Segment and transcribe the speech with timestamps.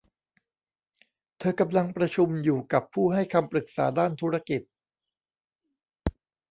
[1.39, 4.61] เธอกำลังประชุมอยู่กับผู้ให้คำปรึกษาด้านธุรกิจ